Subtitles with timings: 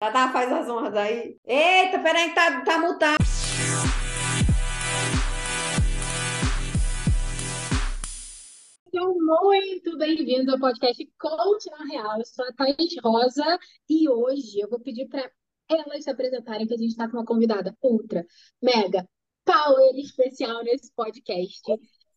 [0.00, 1.36] Tata, faz as honras aí.
[1.44, 3.16] Eita, peraí tá, tá mutado.
[8.84, 12.16] Sejam muito bem-vindos ao podcast Coach na Real.
[12.16, 13.58] Eu sou a Thaís Rosa
[13.90, 15.28] e hoje eu vou pedir para
[15.68, 18.24] elas se apresentarem, que a gente está com uma convidada ultra,
[18.62, 19.04] mega,
[19.44, 21.60] power especial nesse podcast.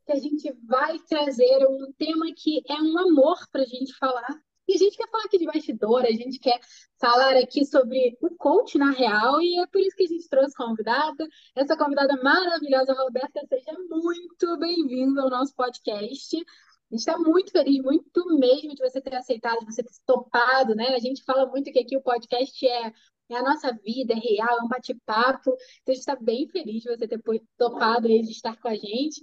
[0.05, 4.39] Que a gente vai trazer um tema que é um amor para a gente falar
[4.71, 6.59] e a gente quer falar aqui de bastidor, a gente quer
[6.97, 10.55] falar aqui sobre o coach na real, e é por isso que a gente trouxe
[10.55, 11.27] convidada.
[11.55, 16.37] Essa convidada maravilhosa, Roberta, seja muito bem-vinda ao nosso podcast.
[16.37, 20.73] A gente está muito feliz, muito mesmo de você ter aceitado, de você ter topado,
[20.73, 20.95] né?
[20.95, 22.93] A gente fala muito que aqui o podcast é,
[23.29, 25.51] é a nossa vida, é real, é um bate-papo.
[25.81, 27.21] Então a gente está bem feliz de você ter
[27.57, 29.21] topado e de estar com a gente.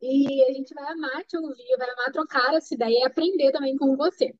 [0.00, 3.76] E a gente vai amar te ouvir, vai amar trocar essa ideia e aprender também
[3.76, 4.34] com você.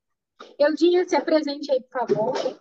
[0.59, 2.61] Eudinha, se apresente aí, por favor.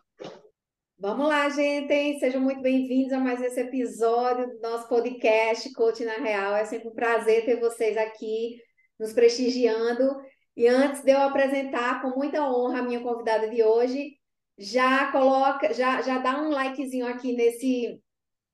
[0.97, 2.19] Vamos lá, gente.
[2.19, 6.55] Sejam muito bem-vindos a mais esse episódio do nosso podcast Coach na Real.
[6.55, 8.57] É sempre um prazer ter vocês aqui
[8.97, 10.09] nos prestigiando.
[10.55, 14.13] E antes de eu apresentar com muita honra a minha convidada de hoje,
[14.57, 18.01] já coloca, já, já dá um likezinho aqui nesse,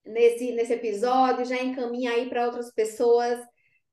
[0.04, 3.40] nesse, nesse episódio, já encaminha aí para outras pessoas.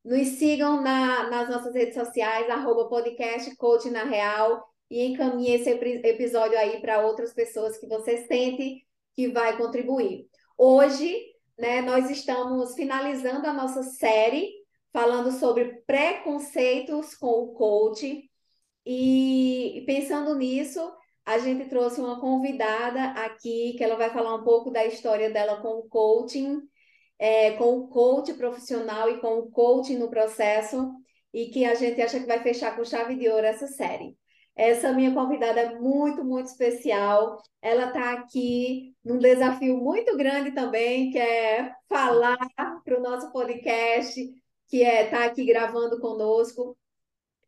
[0.02, 3.54] Nos sigam na, nas nossas redes sociais, arroba podcast
[3.90, 9.56] na Real e encaminhe esse episódio aí para outras pessoas que você sente que vai
[9.56, 10.26] contribuir.
[10.56, 11.20] Hoje,
[11.58, 14.52] né, nós estamos finalizando a nossa série
[14.92, 18.28] falando sobre preconceitos com o coach
[18.86, 20.80] e pensando nisso,
[21.24, 25.60] a gente trouxe uma convidada aqui que ela vai falar um pouco da história dela
[25.60, 26.62] com o coaching,
[27.18, 30.90] é, com o coach profissional e com o coaching no processo
[31.34, 34.16] e que a gente acha que vai fechar com chave de ouro essa série.
[34.58, 37.40] Essa minha convidada é muito, muito especial.
[37.62, 42.36] Ela está aqui num desafio muito grande também, que é falar
[42.84, 44.20] para o nosso podcast,
[44.66, 46.76] que é estar tá aqui gravando conosco.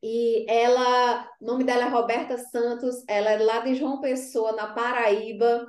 [0.01, 4.73] E ela, o nome dela é Roberta Santos, ela é lá de João Pessoa, na
[4.73, 5.67] Paraíba.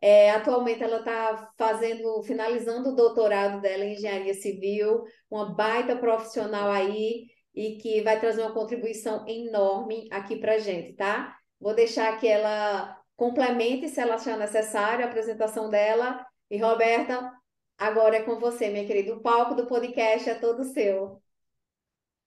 [0.00, 6.70] É, atualmente ela está fazendo, finalizando o doutorado dela em engenharia civil, uma baita profissional
[6.70, 7.26] aí
[7.58, 11.36] e que vai trazer uma contribuição enorme aqui para a gente, tá?
[11.58, 16.24] Vou deixar que ela complemente, se ela achar necessário, a apresentação dela.
[16.48, 17.32] E, Roberta,
[17.76, 19.12] agora é com você, minha querida.
[19.12, 21.20] O palco do podcast é todo seu.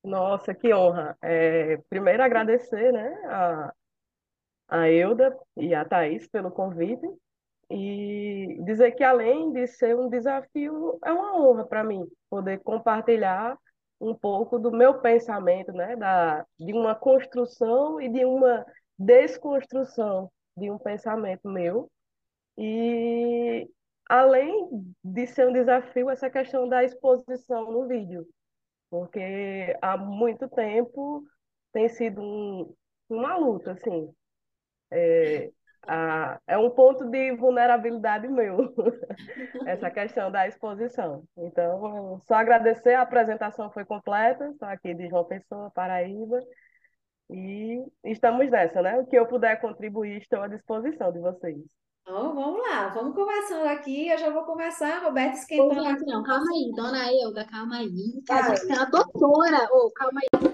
[0.03, 1.17] Nossa, que honra.
[1.21, 3.73] É, primeiro, agradecer né, a,
[4.67, 7.07] a Euda e a Thaís pelo convite
[7.69, 13.57] e dizer que, além de ser um desafio, é uma honra para mim poder compartilhar
[14.01, 15.95] um pouco do meu pensamento, né?
[15.95, 18.65] Da, de uma construção e de uma
[18.97, 21.89] desconstrução de um pensamento meu.
[22.57, 23.69] E
[24.09, 24.69] além
[25.03, 28.27] de ser um desafio, essa questão da exposição no vídeo,
[28.89, 31.23] porque há muito tempo
[31.71, 32.75] tem sido um,
[33.07, 34.13] uma luta, assim.
[34.91, 35.49] É,
[35.87, 38.73] ah, é um ponto de vulnerabilidade meu,
[39.65, 41.23] essa questão da exposição.
[41.37, 46.39] Então, só agradecer, a apresentação foi completa, estou aqui de João Pessoa, Paraíba,
[47.29, 48.99] e estamos nessa, né?
[48.99, 51.57] O que eu puder contribuir, estou à disposição de vocês.
[52.01, 54.09] Então, vamos lá, vamos conversando aqui.
[54.09, 56.05] Eu já vou começar, Roberto, esquentando.
[56.05, 57.89] Não, calma aí, dona Euda, calma aí.
[58.29, 59.67] A gente tem a doutora.
[59.71, 60.50] Ô, oh, calma aí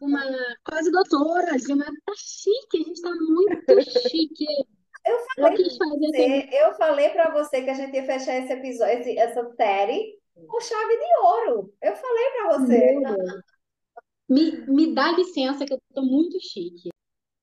[0.00, 0.22] uma
[0.64, 4.46] quase doutora, de uma tá chique, a gente tá muito chique.
[5.06, 9.18] Eu falei, você, eu falei para você que a gente ia fechar esse episódio, esse,
[9.18, 11.74] essa série com chave de ouro.
[11.82, 12.94] Eu falei para você.
[14.28, 16.90] Me, me dá licença que eu tô muito chique.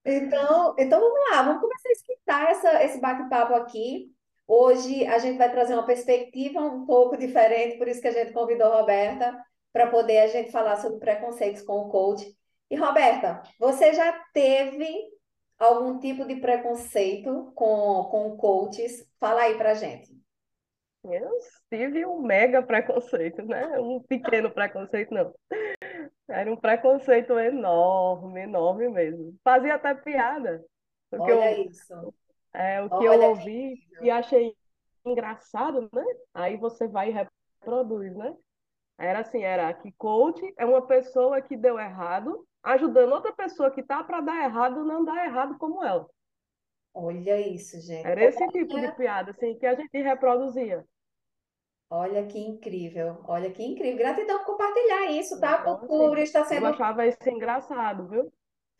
[0.06, 4.10] Então, então vamos lá, vamos começar a escutar essa, esse bate-papo aqui.
[4.48, 8.32] Hoje a gente vai trazer uma perspectiva um pouco diferente, por isso que a gente
[8.32, 9.38] convidou a Roberta
[9.74, 12.26] para poder a gente falar sobre preconceitos com o coach.
[12.70, 14.88] E Roberta, você já teve
[15.58, 19.10] algum tipo de preconceito com, com coaches?
[19.20, 20.16] Fala aí pra gente.
[21.04, 21.32] Eu
[21.70, 23.80] tive um mega preconceito, né?
[23.80, 25.34] Um pequeno preconceito, não.
[26.28, 29.34] Era um preconceito enorme, enorme mesmo.
[29.44, 30.64] Fazia até piada.
[31.10, 32.14] Porque Olha eu, isso.
[32.54, 34.06] É, o que Olha eu ouvi que...
[34.06, 34.54] e achei
[35.06, 36.04] engraçado, né?
[36.34, 38.36] Aí você vai e reproduz, né?
[38.98, 43.84] Era assim, era que coach é uma pessoa que deu errado ajudando outra pessoa que
[43.84, 46.08] tá para dar errado não dar errado como ela.
[46.94, 48.06] Olha isso, gente.
[48.06, 48.52] Era esse Olha...
[48.52, 50.84] tipo de piada assim que a gente reproduzia.
[51.90, 53.98] Olha que incrível, olha que incrível.
[53.98, 55.60] Gratidão por compartilhar isso, tá?
[55.60, 56.66] Por, por estar sendo.
[56.66, 58.32] Eu achava isso engraçado, viu?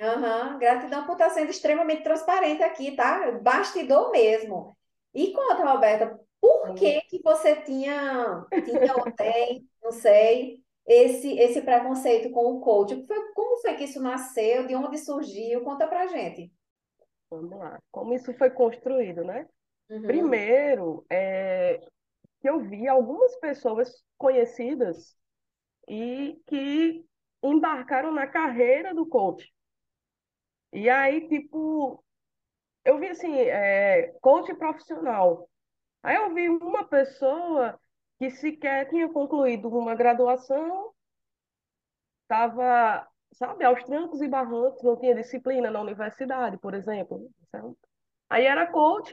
[0.02, 3.32] Aham, Gratidão por estar sendo extremamente transparente aqui, tá?
[3.42, 4.76] Bastidor mesmo.
[5.14, 11.62] E conta, Roberta, por que que você tinha, tinha ou tem, não sei, esse, esse
[11.62, 13.06] preconceito com o coach?
[13.08, 14.68] Foi- como foi que isso nasceu?
[14.68, 15.64] De onde surgiu?
[15.64, 16.52] Conta pra gente.
[17.30, 17.80] Vamos lá.
[17.92, 19.48] Como isso foi construído, né?
[19.90, 21.80] Uhum, Primeiro, é,
[22.42, 25.18] que eu vi algumas pessoas conhecidas
[25.90, 27.06] e que
[27.44, 29.52] embarcaram na carreira do coach.
[30.74, 32.04] E aí, tipo,
[32.86, 35.50] eu vi assim, é, coach profissional.
[36.04, 37.80] Aí eu vi uma pessoa
[38.18, 40.92] que sequer tinha concluído uma graduação,
[42.24, 47.30] estava, sabe, aos trancos e barrancos, não tinha disciplina na universidade, por exemplo.
[47.52, 47.76] sabe?
[48.30, 49.12] Aí era coach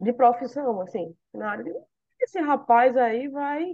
[0.00, 1.72] de profissão, assim, na área de...
[2.20, 3.72] Esse rapaz aí vai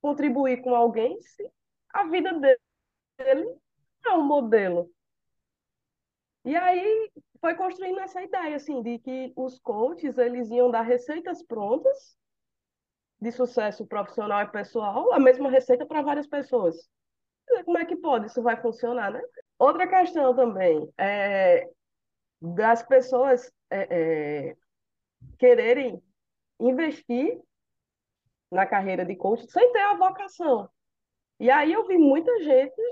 [0.00, 1.48] contribuir com alguém se
[1.92, 3.56] a vida dele
[4.04, 4.90] é um modelo.
[6.44, 11.42] E aí foi construindo essa ideia, assim, de que os coaches, eles iam dar receitas
[11.42, 12.16] prontas
[13.22, 16.76] de sucesso profissional e pessoal, a mesma receita para várias pessoas.
[17.64, 18.26] Como é que pode?
[18.26, 19.22] Isso vai funcionar, né?
[19.58, 21.68] Outra questão também é
[22.40, 24.56] das pessoas é, é,
[25.38, 26.02] quererem
[26.58, 27.40] investir
[28.50, 30.68] na carreira de coach sem ter a vocação.
[31.38, 32.82] E aí eu vi muita gente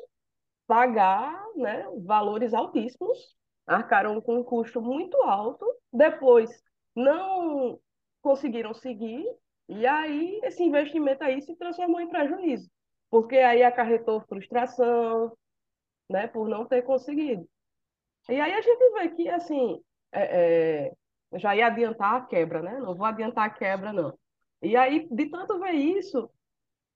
[0.65, 3.37] pagar, né, valores altíssimos,
[3.67, 6.63] arcaram com um custo muito alto, depois
[6.95, 7.81] não
[8.23, 9.27] conseguiram seguir,
[9.71, 12.69] e aí esse investimento aí se transformou em prejuízo,
[13.09, 15.33] porque aí acarretou frustração,
[16.11, 17.49] né, por não ter conseguido.
[18.29, 19.81] E aí a gente vê que, assim,
[20.13, 22.81] é, é, já ia adiantar a quebra, né?
[22.81, 24.19] Não vou adiantar a quebra, não.
[24.61, 26.29] E aí, de tanto ver isso,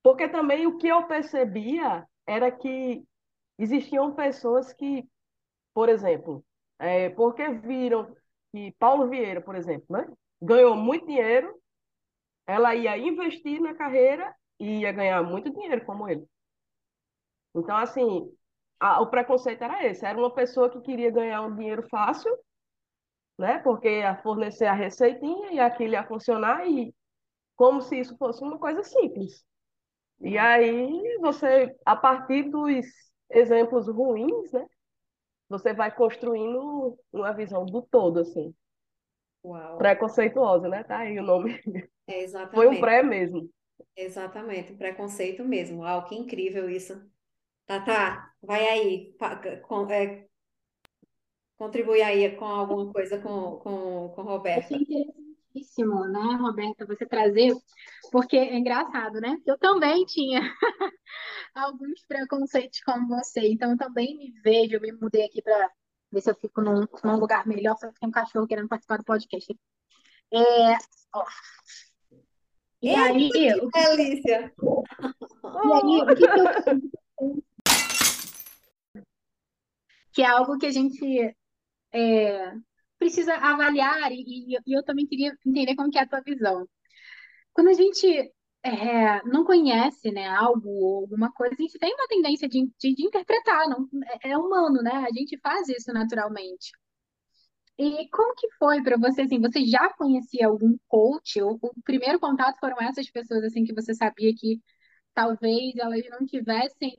[0.02, 3.04] porque também o que eu percebia era que
[3.56, 5.08] existiam pessoas que,
[5.72, 6.44] por exemplo,
[6.78, 8.14] é, porque viram
[8.52, 10.06] que Paulo Vieira, por exemplo, né,
[10.42, 11.56] ganhou muito dinheiro,
[12.46, 16.26] ela ia investir na carreira e ia ganhar muito dinheiro como ele.
[17.54, 18.30] Então, assim,
[18.80, 22.36] a- o preconceito era esse, era uma pessoa que queria ganhar um dinheiro fácil,
[23.38, 26.94] né, porque ia fornecer a receitinha e aquilo ia funcionar e
[27.56, 29.44] como se isso fosse uma coisa simples.
[30.20, 32.86] E aí você, a partir dos
[33.30, 34.66] exemplos ruins, né,
[35.48, 38.54] você vai construindo uma visão do todo, assim,
[39.44, 39.78] Uau.
[39.78, 40.82] preconceituosa, né?
[40.84, 41.60] Tá aí o nome.
[42.06, 42.22] É
[42.54, 43.50] Foi um exatamente, pré mesmo.
[43.96, 45.82] exatamente, preconceito mesmo.
[45.82, 46.94] Uau, que incrível isso.
[47.66, 49.16] Tá, tá, vai aí,
[49.62, 50.28] com, é,
[51.56, 54.22] contribui aí com alguma coisa com, com, com
[54.54, 54.78] Achei Roberta.
[54.78, 57.52] interessantíssimo, né, Roberta, você trazer,
[58.10, 59.36] porque é engraçado, né?
[59.46, 60.40] Eu também tinha
[61.54, 65.70] alguns preconceitos como você, então eu também me vejo, eu me mudei aqui para
[66.12, 68.98] ver se eu fico num, num lugar melhor, só que tem um cachorro querendo participar
[68.98, 69.56] do podcast.
[70.32, 70.78] É,
[71.14, 71.24] ó,
[72.84, 74.52] e aí, Eita, que o que, delícia!
[75.64, 77.42] e aí, o que que eu
[80.12, 81.34] que é algo que a gente
[81.92, 82.52] é,
[82.98, 84.22] precisa avaliar e,
[84.54, 86.68] e e eu também queria entender como que é a tua visão.
[87.52, 88.06] Quando a gente
[88.62, 92.94] é, não conhece, né, algo ou alguma coisa, a gente tem uma tendência de, de,
[92.94, 93.88] de interpretar, não,
[94.22, 94.92] é é humano, né?
[94.92, 96.70] A gente faz isso naturalmente.
[97.78, 101.40] E como que foi para você, assim, você já conhecia algum coach?
[101.42, 104.60] Ou o primeiro contato foram essas pessoas, assim, que você sabia que
[105.14, 106.96] talvez elas não tivessem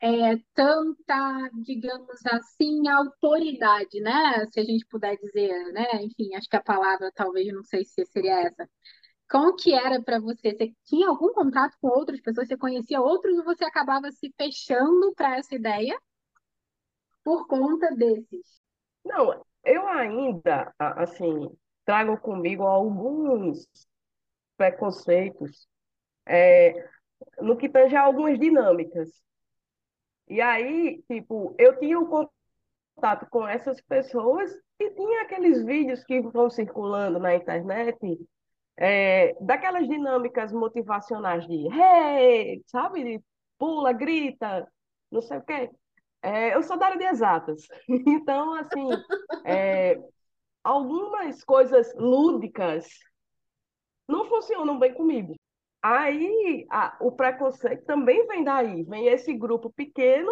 [0.00, 4.46] é, tanta, digamos assim, autoridade, né?
[4.52, 6.02] Se a gente puder dizer, né?
[6.04, 8.68] Enfim, acho que a palavra talvez não sei se seria essa
[9.30, 10.52] como que era para você?
[10.52, 12.48] Você tinha algum contato com outras pessoas?
[12.48, 15.96] Você conhecia outros ou você acabava se fechando para essa ideia
[17.24, 18.60] por conta desses?
[19.04, 21.50] Não, eu ainda, assim,
[21.84, 23.66] trago comigo alguns
[24.56, 25.66] preconceitos
[26.26, 26.74] é,
[27.40, 29.08] no que tange algumas dinâmicas.
[30.28, 36.20] E aí, tipo, eu tinha um contato com essas pessoas e tinha aqueles vídeos que
[36.20, 37.98] vão circulando na internet
[38.76, 43.04] é, daquelas dinâmicas motivacionais de hey, sabe?
[43.04, 43.24] De
[43.58, 44.66] pula, grita,
[45.10, 45.70] não sei o quê.
[46.22, 47.66] É, eu sou da área de exatas.
[47.88, 49.02] Então, assim,
[49.44, 49.96] é,
[50.64, 52.88] algumas coisas lúdicas
[54.08, 55.34] não funcionam bem comigo.
[55.82, 58.82] Aí, a- o preconceito também vem daí.
[58.84, 60.30] Vem esse grupo pequeno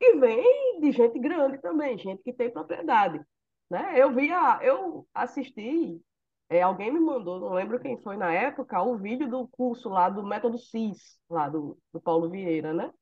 [0.00, 3.20] e vem de gente grande também, gente que tem propriedade,
[3.70, 3.94] né?
[4.00, 6.00] Eu via, eu assisti,
[6.50, 10.08] é, alguém me mandou, não lembro quem foi na época, o vídeo do curso lá
[10.10, 12.92] do Método CIS, lá do, do Paulo Vieira, né?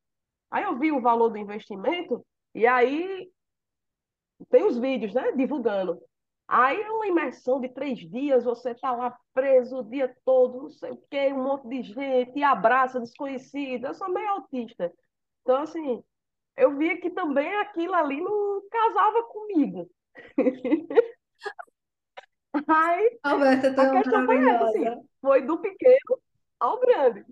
[0.50, 2.24] Aí eu vi o valor do investimento
[2.54, 3.30] e aí
[4.50, 5.32] tem os vídeos, né?
[5.32, 6.00] Divulgando.
[6.46, 10.70] Aí é uma imersão de três dias, você tá lá preso o dia todo, não
[10.70, 13.86] sei o quê, um monte de gente, abraça desconhecido.
[13.86, 14.90] Eu sou meio autista.
[15.42, 16.02] Então, assim,
[16.56, 19.90] eu via que também aquilo ali não casava comigo.
[22.66, 26.18] Aí, Alberta, tu a questão foi essa, assim, foi do pequeno
[26.58, 27.24] ao grande.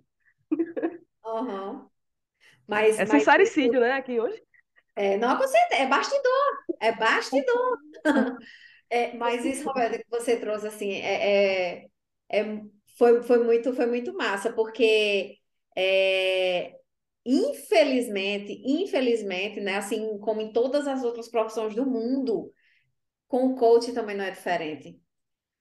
[1.24, 1.88] Aham.
[2.66, 3.24] Mas, É mas
[3.80, 4.42] né, aqui hoje?
[4.94, 7.78] é, não, com certeza, é bastidor, é bastidor.
[8.90, 11.88] É, mas isso, Roberta, que você trouxe assim, é, é,
[12.30, 12.62] é-
[12.96, 15.36] foi, foi muito, foi muito massa, porque
[15.76, 16.74] é,
[17.24, 22.52] infelizmente, infelizmente, né, assim como em todas as outras profissões do mundo,
[23.28, 25.00] com o coach também não é diferente.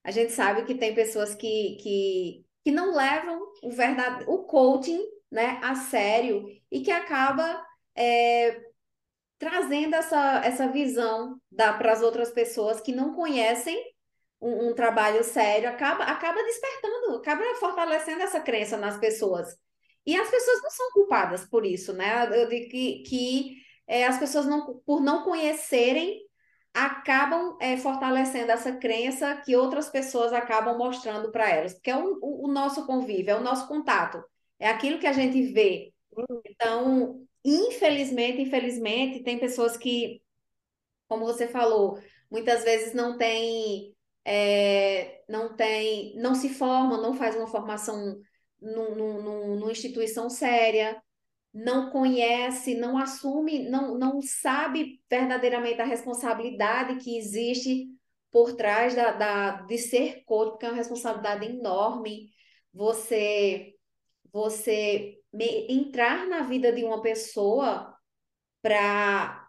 [0.03, 5.01] A gente sabe que tem pessoas que, que, que não levam o verdade, o coaching,
[5.31, 7.63] né, a sério e que acaba
[7.95, 8.61] é,
[9.37, 13.81] trazendo essa, essa visão para as outras pessoas que não conhecem
[14.41, 19.55] um, um trabalho sério, acaba, acaba despertando, acaba fortalecendo essa crença nas pessoas.
[20.05, 22.27] E as pessoas não são culpadas por isso, né?
[22.31, 26.21] Eu digo que, que é, as pessoas não, por não conhecerem
[26.73, 32.19] acabam é, fortalecendo essa crença que outras pessoas acabam mostrando para elas, porque é o,
[32.21, 34.21] o, o nosso convívio, é o nosso contato,
[34.59, 35.93] é aquilo que a gente vê.
[36.45, 40.21] Então, infelizmente, infelizmente, tem pessoas que,
[41.07, 41.99] como você falou,
[42.31, 43.95] muitas vezes não tem,
[44.25, 48.19] é, não tem, não se formam, não faz uma formação
[48.61, 51.01] num, num- numa instituição séria,
[51.53, 57.87] não conhece, não assume, não, não sabe verdadeiramente a responsabilidade que existe
[58.31, 62.29] por trás da, da, de ser coach, porque é uma responsabilidade enorme.
[62.73, 63.74] Você,
[64.35, 65.17] você
[65.69, 67.95] entrar na vida de uma pessoa
[68.61, 69.47] para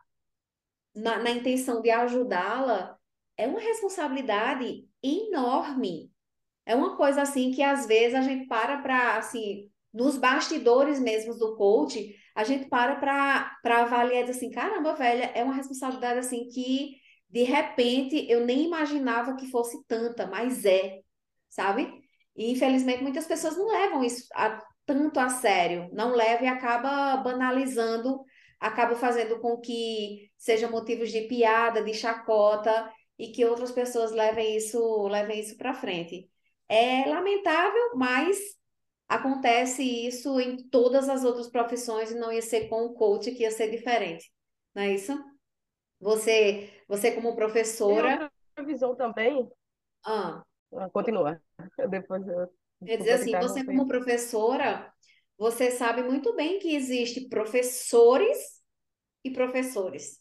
[0.94, 2.96] na, na intenção de ajudá-la
[3.36, 6.10] é uma responsabilidade enorme.
[6.64, 11.38] É uma coisa assim que às vezes a gente para para assim, nos bastidores mesmos
[11.38, 16.20] do coach, a gente para para avaliar e dizer assim, caramba, velha, é uma responsabilidade
[16.20, 16.96] assim que
[17.28, 21.00] de repente eu nem imaginava que fosse tanta, mas é,
[21.48, 21.92] sabe?
[22.36, 27.16] E infelizmente muitas pessoas não levam isso a- tanto a sério, não levam e acaba
[27.18, 28.24] banalizando,
[28.60, 34.56] acaba fazendo com que seja motivos de piada, de chacota e que outras pessoas levem
[34.56, 36.30] isso, levem isso para frente.
[36.68, 38.38] É lamentável, mas
[39.08, 43.42] acontece isso em todas as outras profissões e não ia ser com o coach que
[43.42, 44.30] ia ser diferente.
[44.74, 45.12] Não é isso?
[46.00, 49.50] Você, você como Tem professora, outra visão também.
[50.04, 51.40] ah, Ah, Continua.
[51.88, 52.52] Depois eu.
[52.84, 54.92] Quer dizer assim, você como professora,
[55.38, 58.38] você sabe muito bem que existe professores
[59.24, 60.20] e professores,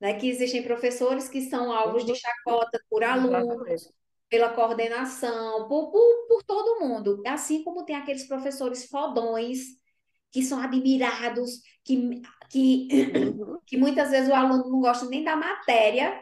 [0.00, 0.14] né?
[0.18, 3.92] Que existem professores que são alvos de chacota por alunos,
[4.28, 7.22] pela coordenação, por, por, por todo mundo.
[7.26, 9.60] Assim como tem aqueles professores fodões
[10.30, 15.36] que são admirados, que, que, Uhum, que muitas vezes o aluno não gosta nem da
[15.36, 16.20] matéria,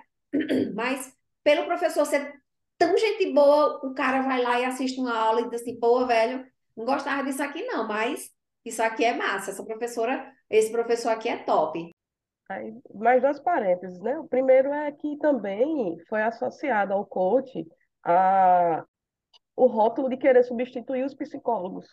[0.74, 2.32] mas pelo professor ser
[2.78, 6.06] tão gente boa, o cara vai lá e assiste uma aula e diz assim, pô,
[6.06, 8.30] velho, não gostava disso aqui não, mas
[8.64, 11.90] isso aqui é massa, essa professora, esse professor aqui é top.
[12.48, 14.18] Aí, mais dois parênteses, né?
[14.18, 17.66] O primeiro é que também foi associado ao coach
[18.04, 18.84] a,
[19.56, 21.86] o rótulo de querer substituir os psicólogos,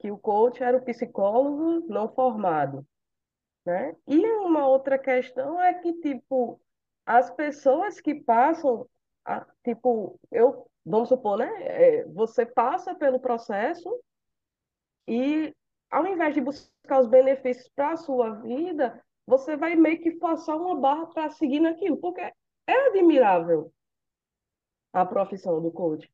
[0.00, 2.84] que o coach era o psicólogo não formado,
[3.64, 3.94] né?
[4.06, 6.60] E uma outra questão é que, tipo,
[7.04, 8.86] as pessoas que passam,
[9.26, 11.48] a- tipo, eu, vamos supor, né?
[11.62, 13.90] É, você passa pelo processo
[15.08, 15.54] e,
[15.90, 20.56] ao invés de buscar os benefícios para a sua vida, você vai meio que forçar
[20.56, 23.72] uma barra para seguir naquilo, porque é admirável
[24.92, 26.10] a profissão do coach.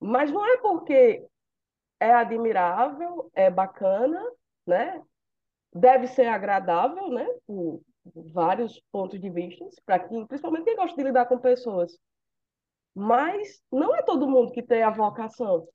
[0.00, 1.26] Mas não é porque
[2.00, 4.22] é admirável, é bacana,
[4.66, 5.02] né?
[5.74, 7.26] Deve ser agradável, né?
[7.46, 7.82] Por
[8.32, 11.98] vários pontos de vista, para quem, principalmente quem gosta de lidar com pessoas.
[12.98, 15.68] Mas não é todo mundo que tem a vocação.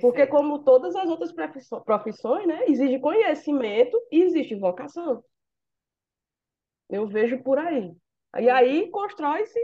[0.00, 0.30] Porque, Perfeito.
[0.30, 1.32] como todas as outras
[1.84, 5.24] profissões, né, exige conhecimento e existe vocação.
[6.88, 7.92] Eu vejo por aí.
[8.38, 9.58] E aí constrói-se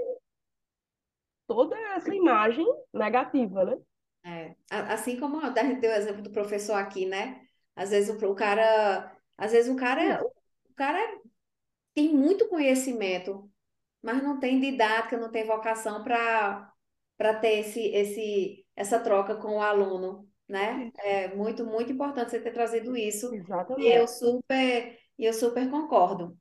[1.46, 3.78] toda essa imagem negativa, né?
[4.24, 7.46] É, assim como a gente deu o exemplo do professor aqui, né?
[7.76, 10.26] Às vezes o, o cara, às vezes o cara, Isso,
[10.68, 11.20] o cara
[11.94, 13.48] tem muito conhecimento,
[14.06, 16.72] mas não tem didática, não tem vocação para
[17.18, 20.90] para ter esse, esse, essa troca com o aluno, né?
[20.98, 23.42] É muito, muito importante você ter trazido isso.
[23.76, 24.08] E eu exatamente.
[24.08, 26.38] super, e eu super concordo.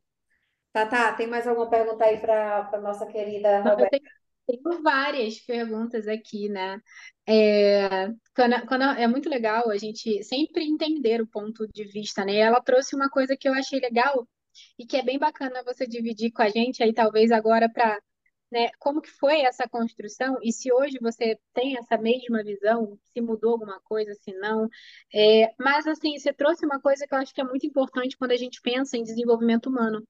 [0.73, 3.89] Tata, tem mais alguma pergunta aí para a nossa querida Não, Roberta?
[3.89, 4.03] tenho,
[4.47, 6.79] tenho várias perguntas aqui, né?
[7.27, 12.33] É, quando, quando- é muito legal a gente sempre entender o ponto de vista, né?
[12.33, 14.27] E ela trouxe uma coisa que eu achei legal
[14.77, 17.99] e que é bem bacana você dividir com a gente aí, talvez agora para,
[18.51, 23.21] né, como que foi essa construção e se hoje você tem essa mesma visão, se
[23.21, 24.67] mudou alguma coisa, se não.
[25.13, 28.31] É, mas assim, você trouxe uma coisa que eu acho que é muito importante quando
[28.31, 30.03] a gente pensa em desenvolvimento humano.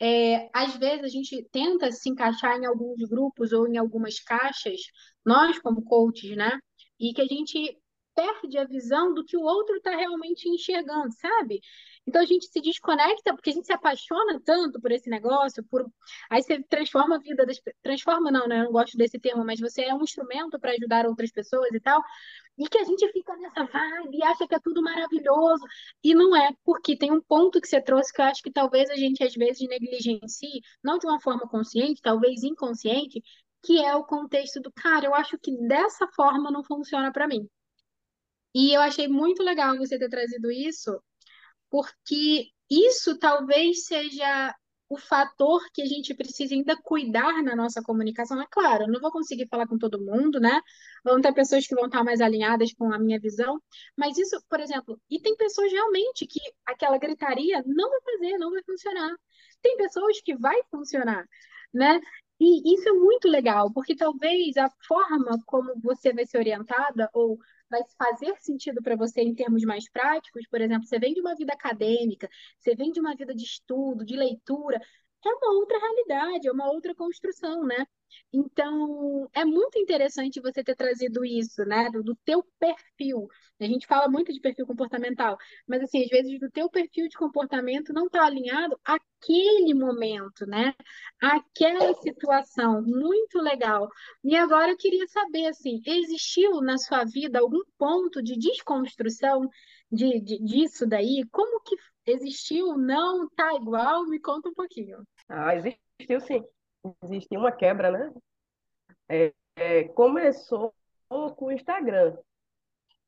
[0.00, 4.80] É, às vezes a gente tenta se encaixar em alguns grupos ou em algumas caixas,
[5.24, 6.58] nós como coaches, né?
[7.00, 7.76] E que a gente
[8.18, 11.60] perde a visão do que o outro está realmente enxergando, sabe?
[12.04, 15.86] Então a gente se desconecta porque a gente se apaixona tanto por esse negócio, por
[16.28, 18.60] aí você transforma a vida das transforma não, né?
[18.60, 21.78] Eu não gosto desse termo, mas você é um instrumento para ajudar outras pessoas e
[21.80, 22.02] tal.
[22.58, 25.64] E que a gente fica nessa vibe e acha que é tudo maravilhoso.
[26.02, 28.90] E não é, porque tem um ponto que você trouxe que eu acho que talvez
[28.90, 33.22] a gente às vezes negligencie, não de uma forma consciente, talvez inconsciente,
[33.62, 37.48] que é o contexto do cara, eu acho que dessa forma não funciona para mim.
[38.54, 41.00] E eu achei muito legal você ter trazido isso,
[41.70, 44.54] porque isso talvez seja
[44.88, 48.40] o fator que a gente precisa ainda cuidar na nossa comunicação.
[48.40, 50.60] É claro, eu não vou conseguir falar com todo mundo, né?
[51.04, 53.60] Vão ter pessoas que vão estar mais alinhadas com a minha visão,
[53.96, 58.50] mas isso, por exemplo, e tem pessoas realmente que aquela gritaria não vai fazer, não
[58.50, 59.14] vai funcionar.
[59.60, 61.24] Tem pessoas que vai funcionar,
[61.72, 62.00] né?
[62.40, 67.38] E isso é muito legal, porque talvez a forma como você vai ser orientada ou
[67.70, 71.34] vai fazer sentido para você em termos mais práticos, por exemplo, você vem de uma
[71.34, 74.80] vida acadêmica, você vem de uma vida de estudo, de leitura,
[75.24, 77.86] é uma outra realidade, é uma outra construção, né?
[78.32, 83.28] Então, é muito interessante você ter trazido isso, né, do, do teu perfil.
[83.60, 85.36] A gente fala muito de perfil comportamental,
[85.66, 90.74] mas assim, às vezes o teu perfil de comportamento não está alinhado àquele momento, né?
[91.20, 92.82] Àquela situação.
[92.82, 93.88] Muito legal.
[94.24, 99.48] E agora eu queria saber, assim, existiu na sua vida algum ponto de desconstrução
[99.90, 101.24] de, de- disso daí?
[101.30, 102.76] Como que existiu?
[102.76, 104.06] Não tá igual?
[104.06, 105.04] Me conta um pouquinho.
[105.28, 106.44] Ah, existiu sim.
[107.04, 108.12] Existiu uma quebra, né?
[109.08, 110.74] É, é, começou
[111.08, 112.16] com o Instagram.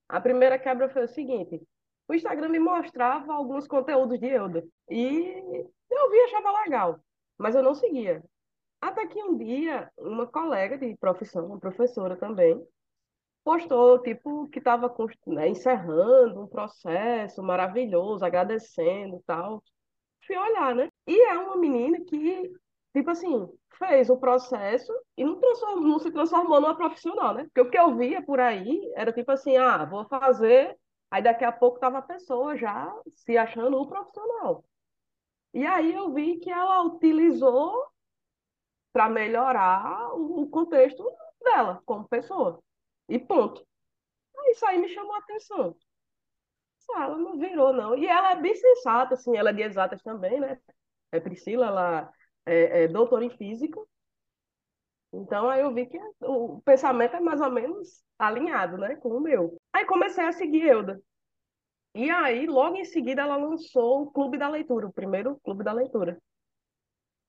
[0.09, 1.63] A primeira quebra foi o seguinte:
[2.09, 4.67] o Instagram me mostrava alguns conteúdos de Euda.
[4.89, 5.43] E
[5.91, 7.01] eu via, achava legal,
[7.39, 8.23] mas eu não seguia.
[8.81, 12.61] Até que um dia, uma colega de profissão, uma professora também,
[13.45, 14.93] postou, tipo, que estava
[15.49, 19.63] encerrando um processo maravilhoso, agradecendo e tal.
[20.27, 20.91] Fui olhar, né?
[21.07, 22.53] E é uma menina que,
[22.93, 23.49] tipo assim,
[23.79, 25.41] fez o processo e não,
[25.81, 27.45] não se transformou numa profissional, né?
[27.45, 30.77] Porque o que eu via por aí era tipo assim, ah, vou fazer,
[31.11, 34.65] aí daqui a pouco tava a pessoa já se achando o profissional.
[35.55, 37.87] E aí eu vi que ela utilizou
[38.93, 41.05] para melhorar o contexto
[41.43, 42.61] dela como pessoa.
[43.09, 43.67] E ponto.
[44.47, 45.77] Isso aí me chamou a atenção.
[46.93, 47.97] Ela não virou, não.
[47.97, 50.61] E ela é bem sensata, assim, ela é de exatas também, né?
[51.13, 52.13] É Priscila, ela
[52.47, 53.81] é, é doutora em física.
[55.13, 59.21] Então aí eu vi que o pensamento é mais ou menos alinhado, né, com o
[59.21, 59.57] meu.
[59.73, 61.01] Aí comecei a seguir Euda.
[61.95, 65.73] E aí, logo em seguida, ela lançou o Clube da Leitura, o primeiro Clube da
[65.73, 66.21] Leitura.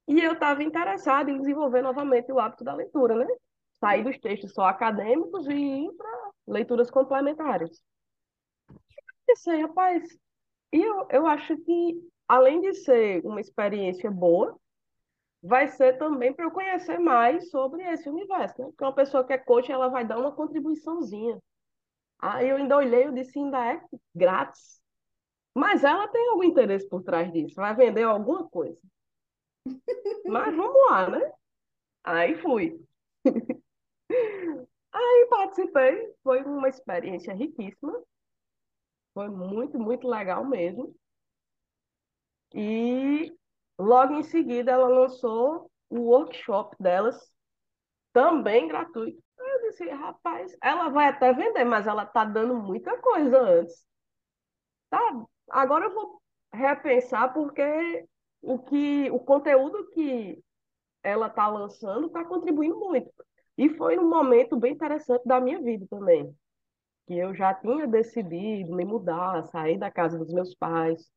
[0.08, 3.26] E eu estava interessada em desenvolver novamente o hábito da leitura, né?
[3.80, 7.82] Sair dos textos só acadêmicos e ir para leituras complementares.
[9.26, 10.04] Pensei, rapaz,
[10.74, 14.60] e eu, eu acho que, além de ser uma experiência boa,
[15.42, 18.68] vai ser também para eu conhecer mais sobre esse universo, né?
[18.68, 21.42] Porque uma pessoa que é coach, ela vai dar uma contribuiçãozinha.
[22.20, 23.82] Aí eu ainda olhei e disse, ainda é
[24.14, 24.82] grátis.
[25.56, 28.80] Mas ela tem algum interesse por trás disso, vai vender alguma coisa.
[30.26, 31.32] Mas vamos lá, né?
[32.04, 32.84] Aí fui.
[34.94, 38.04] Aí participei, foi uma experiência riquíssima,
[39.14, 40.94] foi muito, muito legal mesmo.
[42.54, 43.34] E
[43.82, 47.18] logo em seguida ela lançou o workshop delas,
[48.14, 49.22] também gratuito.
[49.38, 53.86] Eu disse, rapaz, ela vai até vender, mas ela tá dando muita coisa antes.
[54.90, 56.22] Tá, agora eu vou
[56.54, 58.06] repensar porque
[58.42, 60.44] o que o conteúdo que
[61.04, 63.12] ela tá lançando tá contribuindo muito.
[63.58, 66.36] E foi um momento bem interessante da minha vida também,
[67.08, 71.10] que eu já tinha decidido me mudar, sair da casa dos meus pais,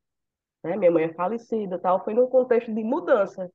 [0.65, 0.75] né?
[0.77, 3.51] Minha mãe é falecida, tal, foi num contexto de mudança.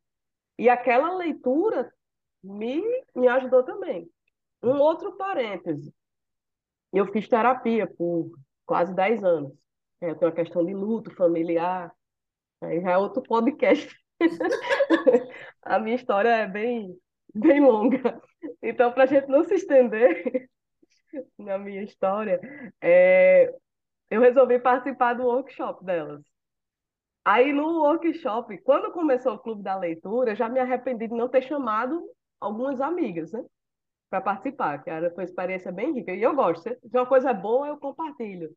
[0.58, 1.92] E aquela leitura
[2.42, 2.82] me
[3.14, 4.10] me ajudou também.
[4.62, 5.92] Um outro parêntese,
[6.92, 8.30] eu fiz terapia por
[8.66, 9.52] quase 10 anos.
[10.00, 11.92] É, Eu tenho uma questão de luto familiar,
[12.62, 13.88] Aí já é outro podcast.
[15.62, 16.96] A minha história é bem,
[17.34, 18.20] bem longa.
[18.62, 20.48] Então, para a gente não se estender
[21.38, 22.40] na minha história,
[22.80, 23.54] é,
[24.10, 26.22] eu resolvi participar do workshop delas.
[27.24, 31.42] Aí no workshop, quando começou o Clube da Leitura, já me arrependi de não ter
[31.42, 32.02] chamado
[32.40, 33.44] algumas amigas, né?
[34.08, 36.12] Para participar, que era, uma experiência bem rica.
[36.12, 38.54] E eu gosto, se uma coisa boa, eu compartilho.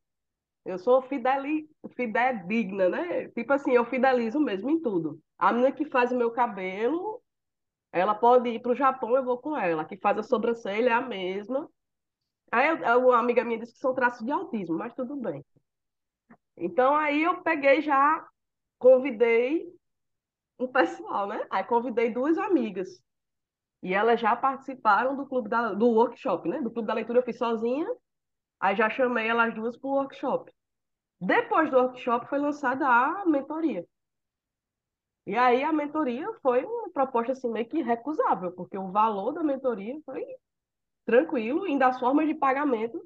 [0.66, 3.28] Eu sou fideli, fidedigna, né?
[3.30, 5.20] Tipo assim, eu fidelizo mesmo em tudo.
[5.38, 7.22] A menina que faz o meu cabelo,
[7.92, 9.82] ela pode ir para o Japão, eu vou com ela.
[9.84, 11.70] A que faz a sobrancelha é a mesma.
[12.52, 15.44] Aí uma amiga minha disse que são traços de autismo, mas tudo bem.
[16.56, 18.26] Então aí eu peguei já,
[18.84, 19.74] convidei
[20.60, 21.48] um pessoal, né?
[21.50, 23.02] Aí convidei duas amigas.
[23.82, 26.62] E elas já participaram do clube da, do workshop, né?
[26.62, 27.88] Do clube da leitura eu fiz sozinha.
[28.60, 30.52] Aí já chamei elas duas para o workshop.
[31.20, 33.88] Depois do workshop foi lançada a mentoria.
[35.26, 39.42] E aí a mentoria foi uma proposta assim meio que recusável, porque o valor da
[39.42, 40.26] mentoria foi
[41.06, 43.02] tranquilo, e das formas de pagamento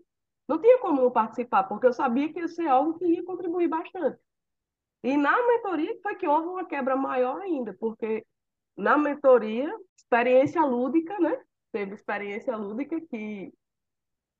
[0.48, 3.68] não tinha como não participar, porque eu sabia que ia ser algo que ia contribuir
[3.68, 4.20] bastante.
[5.04, 8.26] E na mentoria foi que houve uma quebra maior ainda, porque
[8.76, 11.40] na mentoria, experiência lúdica, né?
[11.72, 13.52] Teve experiência lúdica que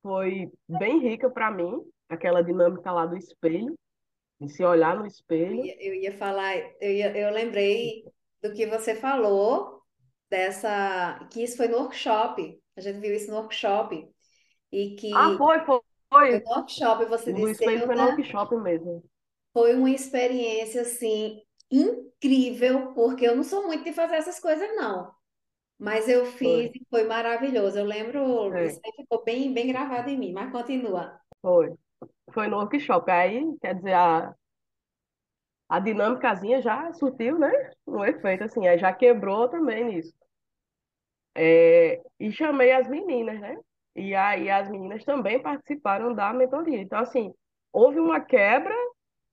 [0.02, 3.74] foi bem rica para mim, aquela dinâmica lá do espelho
[4.40, 5.58] de se olhar no espelho.
[5.58, 8.04] Eu ia, eu ia falar, eu, ia, eu lembrei
[8.42, 9.82] do que você falou,
[10.30, 14.08] dessa, que isso foi no workshop, a gente viu isso no workshop,
[14.70, 15.12] e que...
[15.14, 15.80] Ah, foi, foi.
[16.10, 17.44] Foi no workshop, você disse...
[17.44, 19.04] O espelho foi no workshop mesmo.
[19.58, 25.12] Foi uma experiência, assim, incrível, porque eu não sou muito de fazer essas coisas, não.
[25.76, 26.72] Mas eu fiz foi.
[26.74, 27.78] e foi maravilhoso.
[27.78, 28.66] Eu lembro, é.
[28.66, 31.20] isso aí ficou bem, bem gravado em mim, mas continua.
[31.40, 31.74] Foi
[32.32, 33.10] foi no workshop.
[33.10, 34.34] Aí, quer dizer, a,
[35.68, 37.50] a dinâmicazinha já surtiu, né?
[37.86, 40.14] Um efeito, assim, aí já quebrou também nisso.
[41.34, 43.56] É, e chamei as meninas, né?
[43.94, 46.80] E aí as meninas também participaram da mentoria.
[46.80, 47.32] Então, assim,
[47.72, 48.74] houve uma quebra,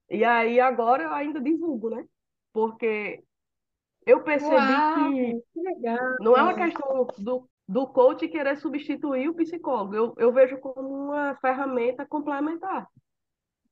[0.08, 2.04] e aí agora eu ainda divulgo, né?
[2.52, 3.22] Porque
[4.06, 6.14] eu percebi Uau, que, que legal.
[6.20, 9.94] não é uma questão do, do coach querer substituir o psicólogo.
[9.94, 12.88] Eu, eu vejo como uma ferramenta complementar.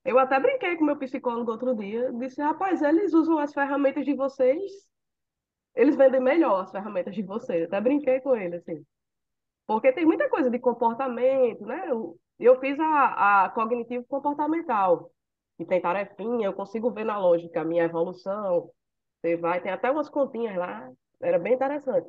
[0.04, 4.14] Eu até brinquei com meu psicólogo outro dia, disse, rapaz, eles usam as ferramentas de
[4.14, 4.60] vocês,
[5.74, 7.64] eles vendem melhor as ferramentas de vocês.
[7.64, 8.84] Até brinquei com ele, assim.
[9.66, 11.88] Porque tem muita coisa de comportamento, né?
[11.88, 15.10] Eu, eu fiz a, a cognitivo comportamental,
[15.56, 18.70] que tem tarefinha, eu consigo ver na lógica a minha evolução.
[19.20, 20.90] Você vai, tem até umas continhas lá,
[21.20, 22.08] era bem interessante.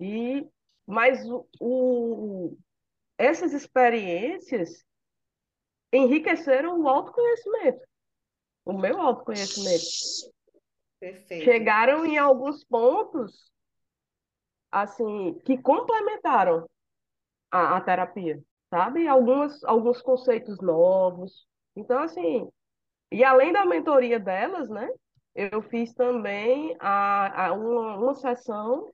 [0.00, 0.46] E
[0.86, 2.58] mas o, o,
[3.18, 4.84] essas experiências
[5.92, 7.80] enriqueceram o autoconhecimento,
[8.64, 9.84] o meu autoconhecimento.
[10.98, 11.44] Perfeito.
[11.44, 13.52] Chegaram em alguns pontos
[14.72, 16.68] assim que complementaram
[17.50, 19.06] a, a terapia, sabe?
[19.06, 21.46] Algumas, alguns conceitos novos.
[21.76, 22.48] Então, assim,
[23.10, 24.88] e além da mentoria delas, né?
[25.34, 28.90] Eu fiz também a, a uma, uma sessão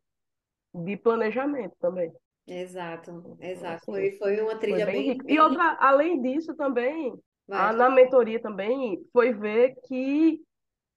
[0.75, 2.13] de planejamento também.
[2.47, 3.77] Exato, exato.
[3.77, 5.35] Assim, foi, foi uma trilha foi bem, bem, bem...
[5.35, 7.15] E outra, além disso também,
[7.51, 10.43] a, na mentoria também, foi ver que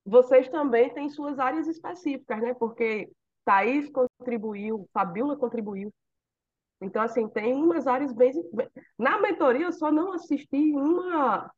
[0.06, 2.53] vocês também têm suas áreas específicas, né?
[2.53, 3.10] Porque
[3.45, 5.93] Thaís contribuiu, Fabiola contribuiu.
[6.82, 8.32] Então, assim, tem umas áreas bem...
[8.97, 11.49] Na mentoria, eu só não assisti uma,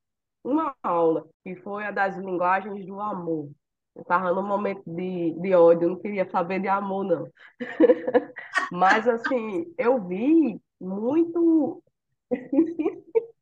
[0.44, 3.52] uma aula, que foi a das linguagens do amor.
[3.96, 7.28] Eu estava num momento de, de ódio, não queria saber de amor, não.
[8.72, 11.84] Mas, assim, eu vi muito.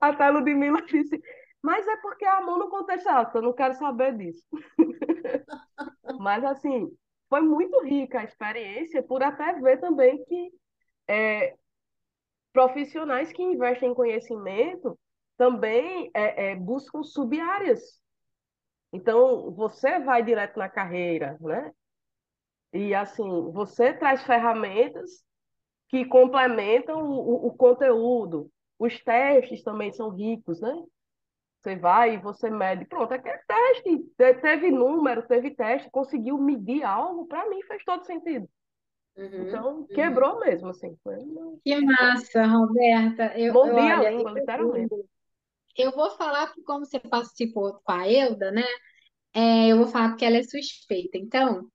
[0.00, 1.20] Até Ludmilla disse,
[1.62, 4.46] mas é porque amor no contexto eu não quero saber disso.
[6.18, 6.90] Mas, assim,
[7.28, 10.50] foi muito rica a experiência, por até ver também que
[11.06, 11.54] é,
[12.52, 14.98] profissionais que investem em conhecimento
[15.40, 18.00] também é, é, buscam sub-áreas
[18.92, 21.72] então, você vai direto na carreira, né?
[22.72, 25.24] E assim, você traz ferramentas
[25.88, 28.50] que complementam o, o conteúdo.
[28.78, 30.72] Os testes também são ricos, né?
[31.60, 32.84] Você vai e você mede.
[32.86, 33.98] Pronto, aquele teste.
[34.16, 38.48] Teve número, teve teste, conseguiu medir algo, para mim fez todo sentido.
[39.16, 39.86] Uhum, então, uhum.
[39.88, 40.96] quebrou mesmo, assim.
[41.02, 41.16] Foi
[41.62, 43.38] Que massa, Roberta.
[43.38, 44.94] Eu, Mordi eu, a língua, literalmente.
[45.76, 48.64] Eu vou falar que como você participou com a Elda, né?
[49.34, 51.18] É, eu vou falar porque ela é suspeita.
[51.18, 51.70] Então,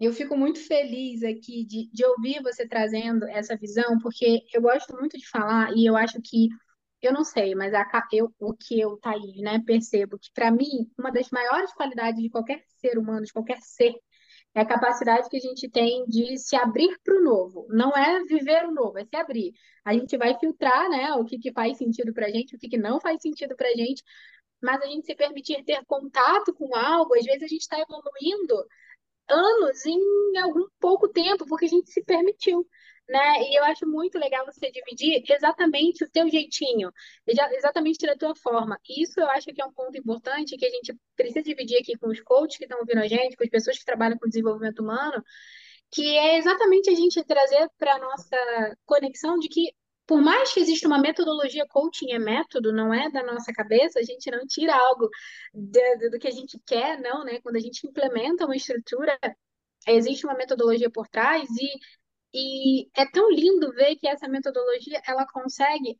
[0.00, 4.94] eu fico muito feliz aqui de, de ouvir você trazendo essa visão, porque eu gosto
[4.96, 6.48] muito de falar e eu acho que
[7.02, 10.90] eu não sei, mas a, eu, o que eu, Thaís, né, percebo que, para mim,
[10.98, 13.94] uma das maiores qualidades de qualquer ser humano, de qualquer ser,
[14.54, 17.66] é a capacidade que a gente tem de se abrir para o novo.
[17.70, 19.52] Não é viver o novo, é se abrir.
[19.84, 22.68] A gente vai filtrar, né, o que, que faz sentido para a gente, o que,
[22.68, 24.02] que não faz sentido para a gente,
[24.62, 28.54] mas a gente se permitir ter contato com algo, às vezes a gente está evoluindo
[29.30, 32.66] anos em algum pouco tempo, porque a gente se permitiu
[33.10, 33.42] né?
[33.42, 36.92] E eu acho muito legal você dividir exatamente o teu jeitinho,
[37.26, 38.78] exatamente da tua forma.
[38.88, 42.08] Isso eu acho que é um ponto importante que a gente precisa dividir aqui com
[42.08, 45.22] os coaches que estão ouvindo a gente, com as pessoas que trabalham com desenvolvimento humano,
[45.90, 49.72] que é exatamente a gente trazer para a nossa conexão de que
[50.10, 54.02] por mais que exista uma metodologia coaching é método, não é da nossa cabeça, a
[54.02, 55.08] gente não tira algo
[55.54, 57.40] do, do que a gente quer, não, né?
[57.40, 59.16] Quando a gente implementa uma estrutura,
[59.86, 61.68] existe uma metodologia por trás e
[62.34, 65.96] e é tão lindo ver que essa metodologia ela consegue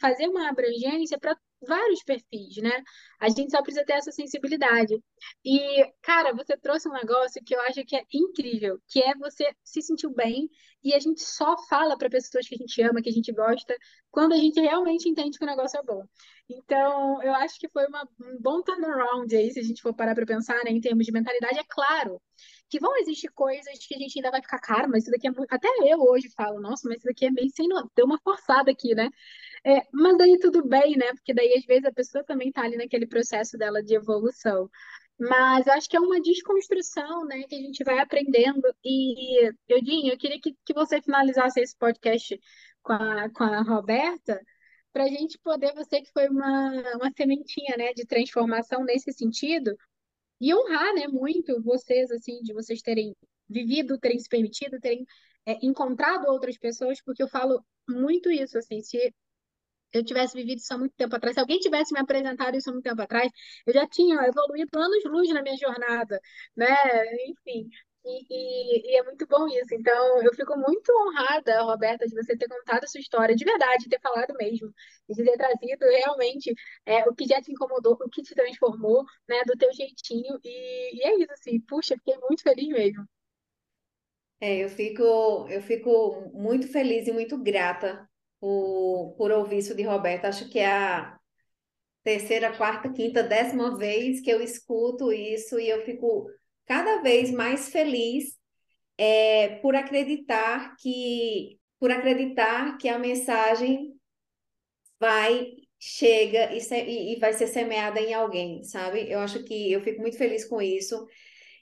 [0.00, 2.82] fazer uma abrangência para vários perfis, né?
[3.20, 5.02] A gente só precisa ter essa sensibilidade.
[5.44, 9.54] E, cara, você trouxe um negócio que eu acho que é incrível, que é você
[9.64, 10.48] se sentir bem
[10.84, 13.76] e a gente só fala para pessoas que a gente ama, que a gente gosta,
[14.10, 16.04] quando a gente realmente entende que o negócio é bom.
[16.48, 20.14] Então, eu acho que foi uma, um bom turnaround aí, se a gente for parar
[20.14, 21.58] para pensar, né, em termos de mentalidade.
[21.58, 22.20] É claro
[22.72, 25.30] que vão existir coisas que a gente ainda vai ficar, cara, mas isso daqui é
[25.30, 25.52] muito.
[25.52, 27.68] Até eu hoje falo, nossa, mas isso daqui é meio sem.
[27.94, 29.10] Deu uma forçada aqui, né?
[29.62, 31.12] É, mas daí tudo bem, né?
[31.12, 34.70] Porque daí às vezes a pessoa também tá ali naquele processo dela de evolução.
[35.20, 38.62] Mas acho que é uma desconstrução, né, que a gente vai aprendendo.
[38.82, 42.40] E, Eudinho, eu queria que, que você finalizasse esse podcast
[42.82, 44.40] com a, com a Roberta,
[44.92, 49.76] para a gente poder, você que foi uma, uma sementinha, né, de transformação nesse sentido,
[50.42, 53.14] e honrar, né, muito vocês, assim, de vocês terem
[53.48, 55.06] vivido, terem se permitido, terem
[55.46, 59.14] é, encontrado outras pessoas, porque eu falo muito isso, assim, se
[59.92, 62.72] eu tivesse vivido isso há muito tempo atrás, se alguém tivesse me apresentado isso há
[62.72, 63.30] muito tempo atrás,
[63.66, 66.20] eu já tinha evoluído anos-luz na minha jornada,
[66.56, 66.66] né?
[67.28, 67.68] Enfim,
[68.04, 69.74] e, e, é muito bom isso.
[69.74, 73.88] Então, eu fico muito honrada, Roberta, de você ter contado a sua história, de verdade,
[73.88, 74.72] ter falado mesmo,
[75.08, 79.42] de ter trazido realmente é, o que já te incomodou, o que te transformou, né,
[79.44, 80.38] do teu jeitinho.
[80.44, 83.06] E, e é isso, assim, puxa, fiquei muito feliz mesmo.
[84.40, 88.08] É, eu fico, eu fico muito feliz e muito grata
[88.40, 90.26] por, por ouvir isso de Roberta.
[90.28, 91.16] Acho que é a
[92.02, 96.28] terceira, quarta, quinta, décima vez que eu escuto isso e eu fico
[96.72, 98.34] cada vez mais feliz
[98.96, 103.92] é, por acreditar que por acreditar que a mensagem
[104.98, 109.10] vai chega e, se, e, vai ser semeada em alguém, sabe?
[109.10, 111.06] Eu acho que eu fico muito feliz com isso.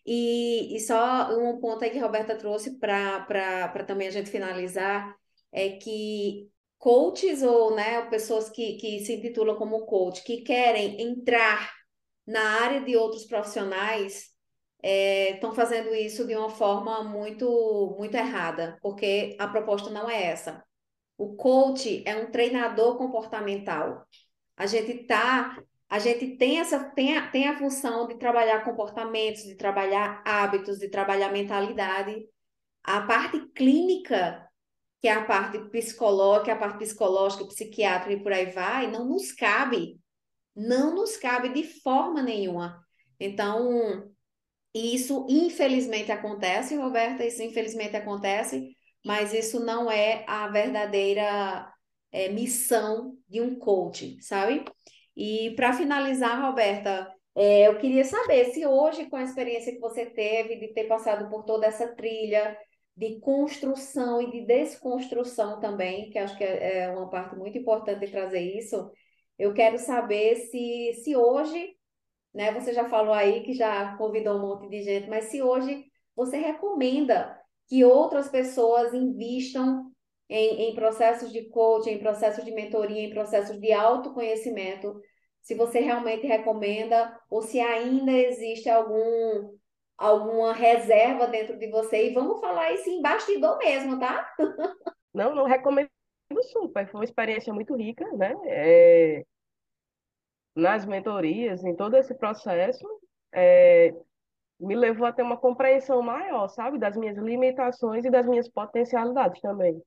[0.07, 5.17] E, e só um ponto aí que a Roberta trouxe para também a gente finalizar
[5.51, 11.73] é que coaches ou né, pessoas que, que se intitulam como coach, que querem entrar
[12.27, 14.31] na área de outros profissionais,
[14.83, 20.25] estão é, fazendo isso de uma forma muito, muito errada, porque a proposta não é
[20.25, 20.65] essa.
[21.19, 24.07] O coach é um treinador comportamental.
[24.57, 29.43] A gente tá, a gente tem essa tem a, tem a função de trabalhar comportamentos,
[29.43, 32.27] de trabalhar hábitos, de trabalhar mentalidade.
[32.83, 34.49] A parte clínica,
[35.01, 39.33] que é a parte psicológica, a parte psicológica, psiquiátrica e por aí vai, não nos
[39.33, 40.01] cabe.
[40.57, 42.85] Não nos cabe de forma nenhuma.
[43.19, 44.11] Então,
[44.75, 51.73] e isso infelizmente acontece, Roberta, isso infelizmente acontece, mas isso não é a verdadeira
[52.13, 54.65] é, missão de um coach, sabe?
[55.17, 60.07] E para finalizar, Roberta, é, eu queria saber se hoje, com a experiência que você
[60.07, 62.57] teve de ter passado por toda essa trilha
[62.97, 68.01] de construção e de desconstrução também, que acho que é, é uma parte muito importante
[68.01, 68.91] de trazer isso,
[69.39, 71.75] eu quero saber se, se hoje
[72.35, 72.53] né?
[72.53, 76.37] Você já falou aí que já convidou um monte de gente, mas se hoje você
[76.37, 77.39] recomenda
[77.69, 79.91] que outras pessoas invistam
[80.29, 85.01] em, em processos de coaching, em processos de mentoria, em processos de autoconhecimento,
[85.43, 89.59] se você realmente recomenda ou se ainda existe algum
[89.97, 94.35] alguma reserva dentro de você e vamos falar isso em bastidor mesmo, tá?
[95.13, 95.91] Não, não recomendo
[96.53, 98.35] super, foi uma experiência muito rica, né?
[98.47, 99.25] É,
[100.55, 102.87] nas mentorias, em todo esse processo,
[103.33, 103.95] é,
[104.59, 109.41] me levou a ter uma compreensão maior, sabe, das minhas limitações e das minhas potencialidades
[109.41, 109.83] também.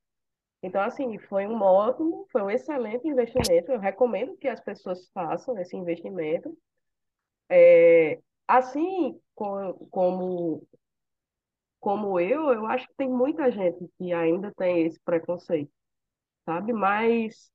[0.63, 3.71] Então, assim, foi um ótimo, foi um excelente investimento.
[3.71, 6.57] Eu recomendo que as pessoas façam esse investimento.
[7.49, 10.65] É, assim como,
[11.79, 15.69] como eu, eu acho que tem muita gente que ainda tem esse preconceito,
[16.45, 16.71] sabe?
[16.71, 17.51] Mas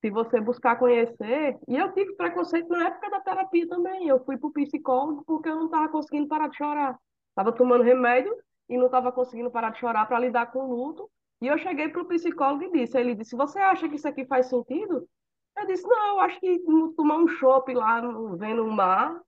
[0.00, 4.06] se você buscar conhecer, e eu tive preconceito na época da terapia também.
[4.06, 6.98] Eu fui para o psicólogo porque eu não estava conseguindo parar de chorar.
[7.30, 8.34] Estava tomando remédio
[8.68, 11.10] e não estava conseguindo parar de chorar para lidar com o luto.
[11.40, 14.24] E eu cheguei para o psicólogo e disse, ele disse, você acha que isso aqui
[14.26, 15.08] faz sentido?
[15.56, 16.60] Eu disse, não, eu acho que
[16.96, 18.00] tomar um chopp lá
[18.36, 19.20] vendo o mar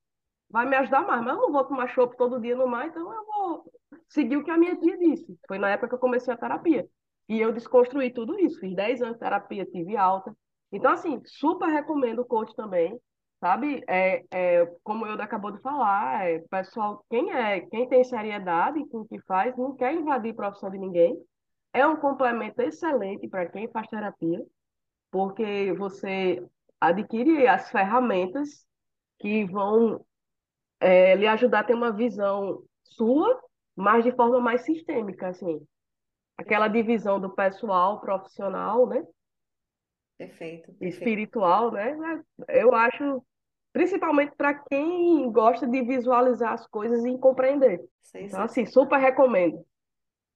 [0.49, 3.13] vai me ajudar mais, mas eu não vou tomar chopp todo dia no mar, então
[3.13, 3.73] eu vou
[4.09, 5.39] seguir o que a minha tia disse.
[5.47, 6.89] Foi na época que eu comecei a terapia.
[7.29, 8.59] E eu desconstruí tudo isso.
[8.59, 10.37] Fiz 10 anos de terapia, tive alta.
[10.73, 12.99] Então, assim, super recomendo o coach também,
[13.41, 13.83] sabe?
[13.89, 19.01] É, é, como eu acabou de falar, é, pessoal, quem é, quem tem seriedade com
[19.01, 21.17] o que faz, não quer invadir a profissão de ninguém.
[21.73, 24.45] É um complemento excelente para quem faz terapia,
[25.11, 26.45] porque você
[26.81, 28.67] adquire as ferramentas
[29.19, 30.05] que vão
[30.81, 33.41] é, lhe ajudar a ter uma visão sua,
[33.77, 35.61] mas de forma mais sistêmica, assim.
[36.37, 39.05] Aquela divisão do pessoal, profissional, né?
[40.21, 40.95] Perfeito, perfeito.
[40.95, 41.97] espiritual, né?
[42.51, 43.25] Eu acho,
[43.73, 47.81] principalmente para quem gosta de visualizar as coisas e compreender.
[48.03, 49.65] Sim, então, assim, super recomendo.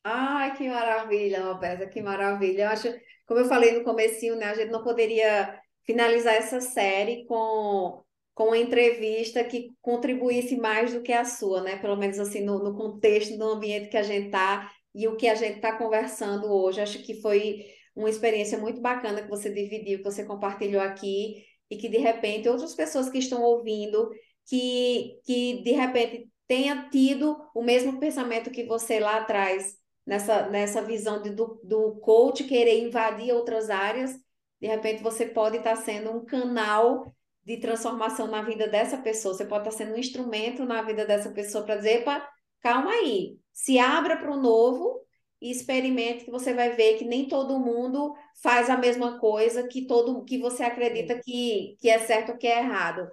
[0.02, 2.62] Ai, que maravilha, Roberta, que maravilha.
[2.62, 2.88] Eu acho,
[3.26, 8.02] como eu falei no comecinho, né, a gente não poderia finalizar essa série com
[8.34, 11.76] com uma entrevista que contribuísse mais do que a sua, né?
[11.76, 15.28] Pelo menos assim no, no contexto do ambiente que a gente está e o que
[15.28, 16.80] a gente está conversando hoje.
[16.80, 21.76] Acho que foi uma experiência muito bacana que você dividiu, que você compartilhou aqui, e
[21.76, 24.10] que de repente outras pessoas que estão ouvindo,
[24.46, 29.76] que, que de repente tenha tido o mesmo pensamento que você lá atrás,
[30.06, 34.14] nessa, nessa visão de, do, do coach querer invadir outras áreas,
[34.60, 39.44] de repente você pode estar sendo um canal de transformação na vida dessa pessoa, você
[39.44, 42.26] pode estar sendo um instrumento na vida dessa pessoa para dizer, epa,
[42.62, 45.00] calma aí, se abra para o novo
[45.40, 49.86] e experimente que você vai ver que nem todo mundo faz a mesma coisa que
[49.86, 53.06] todo que você acredita que, que é certo ou que é errado.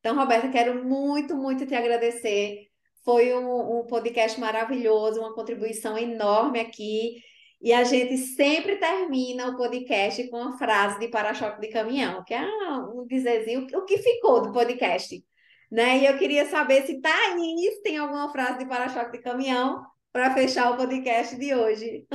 [0.00, 2.66] Então, Roberta, quero muito, muito te agradecer.
[3.04, 7.22] Foi um, um podcast maravilhoso, uma contribuição enorme aqui.
[7.60, 12.32] E a gente sempre termina o podcast com uma frase de para-choque de caminhão, que
[12.34, 12.42] é
[12.94, 15.24] um dizerzinho, o que ficou do podcast.
[15.70, 15.98] Né?
[15.98, 20.70] E eu queria saber se Thaís tem alguma frase de para-choque de caminhão para fechar
[20.70, 22.06] o podcast de hoje.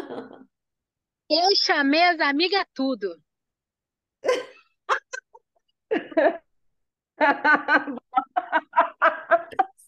[1.29, 3.07] Eu chamei as amigas tudo.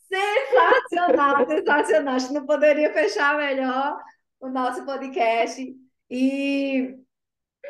[0.08, 2.16] sensacional, sensacional.
[2.16, 4.00] Acho que não poderia fechar melhor
[4.40, 5.76] o nosso podcast.
[6.10, 6.96] E,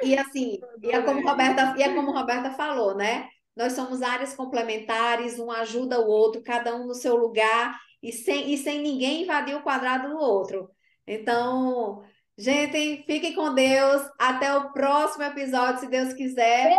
[0.04, 3.30] e assim, e é como Roberta, e é como Roberta falou, né?
[3.56, 8.54] Nós somos áreas complementares, um ajuda o outro, cada um no seu lugar, e sem,
[8.54, 10.70] e sem ninguém invadir o quadrado do outro.
[11.08, 12.04] Então,
[12.38, 14.02] gente, fiquem com Deus.
[14.20, 16.78] Até o próximo episódio, se Deus quiser.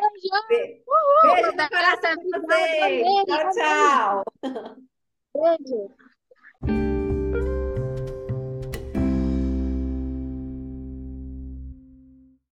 [0.49, 0.83] Beijo!
[0.87, 3.05] Uhul, Beijo no coração de vocês.
[3.27, 4.25] Tchau, tchau.
[5.35, 6.96] Beijo.